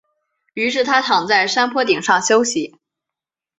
[0.55, 2.75] 于是他躺在山坡顶上休息。